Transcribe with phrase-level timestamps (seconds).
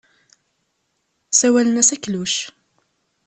[1.39, 2.35] Sawalen-as akluc.